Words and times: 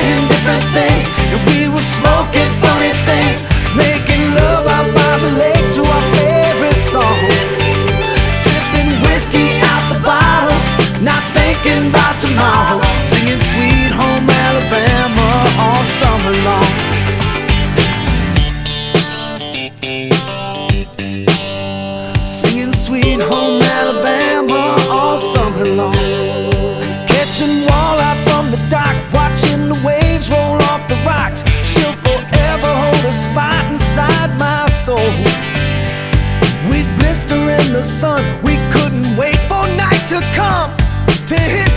Trying 0.00 0.28
different 0.28 0.64
things, 0.72 1.06
and 1.32 1.40
we 1.48 1.68
were 1.68 1.86
smoking 1.98 2.59
the 37.80 37.86
sun, 37.86 38.22
we 38.42 38.56
couldn't 38.70 39.16
wait 39.16 39.38
for 39.48 39.64
night 39.78 40.04
to 40.06 40.20
come 40.36 40.70
to 41.26 41.34
hit 41.34 41.69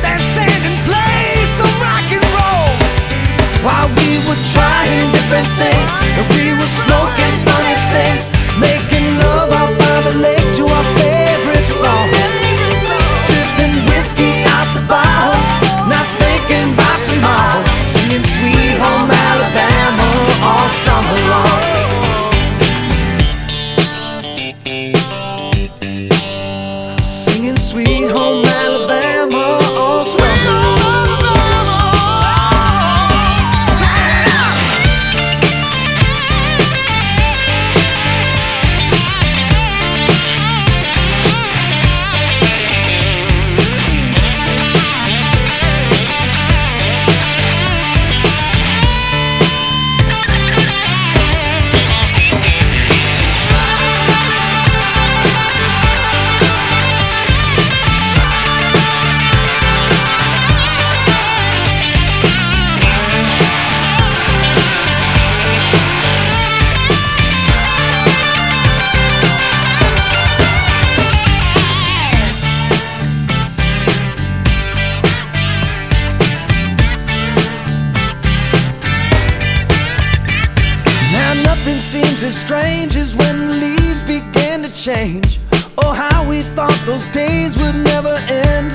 change. 84.83 85.39
Oh, 85.77 85.93
how 85.93 86.27
we 86.27 86.41
thought 86.41 86.77
those 86.85 87.05
days 87.13 87.55
would 87.55 87.75
never 87.87 88.15
end. 88.27 88.69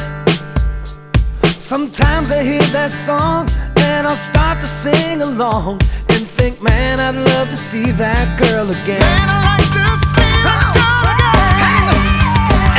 Sometimes 1.44 2.32
I 2.32 2.42
hear 2.42 2.64
that 2.72 2.90
song 2.90 3.46
and 3.76 4.06
I'll 4.06 4.16
start 4.16 4.58
to 4.62 4.66
sing 4.66 5.20
along 5.20 5.84
and 6.08 6.24
think, 6.24 6.62
man, 6.64 6.98
I'd 6.98 7.14
love 7.14 7.50
to 7.50 7.56
see 7.56 7.92
that 8.00 8.26
girl 8.40 8.70
again. 8.72 9.04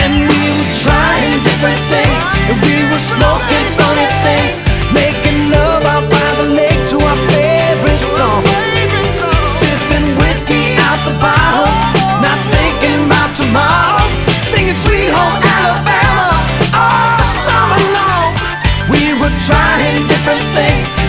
And 0.01 0.25
we 0.25 0.41
were 0.57 0.73
trying 0.81 1.37
different 1.45 1.81
things, 1.93 2.18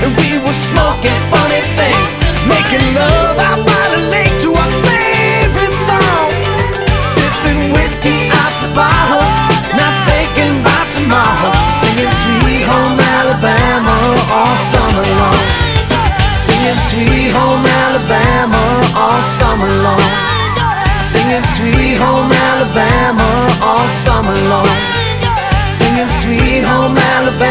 and 0.03 0.17
we 0.17 0.41
were 0.41 0.57
smoking 0.57 1.17
funny 1.29 1.61
things, 1.77 2.17
making 2.49 2.81
love 2.97 3.37
out 3.37 3.61
by 3.61 3.85
the 3.93 4.03
lake 4.09 4.35
to 4.45 4.49
our 4.57 4.73
favorite 4.89 5.77
songs. 5.89 6.45
Sipping 6.97 7.73
whiskey 7.77 8.33
out 8.33 8.55
the 8.65 8.71
bottle, 8.73 9.25
not 9.77 9.95
thinking 10.09 10.65
about 10.65 10.89
tomorrow. 10.89 11.53
Singing 11.69 12.09
Sweet 12.09 12.65
Home 12.65 12.97
Alabama 13.21 13.97
all 14.33 14.57
summer 14.57 15.05
long. 15.21 15.45
Singing 16.33 16.81
Sweet 16.89 17.31
Home 17.37 17.65
Alabama 17.85 18.63
all 18.97 19.21
summer 19.21 19.71
long. 19.85 20.05
Singing 20.97 21.45
Sweet 21.57 21.97
Home 22.01 22.33
Alabama 22.49 23.29
all 23.61 23.89
summer 23.89 24.39
long. 24.49 24.73
Singing 25.61 26.09
Sweet 26.21 26.65
Home 26.65 26.97
Alabama. 26.97 27.50